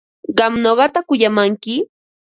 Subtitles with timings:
[0.37, 1.75] ¿Qam nuqata kuyamanki?